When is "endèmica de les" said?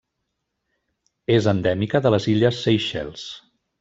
1.53-2.29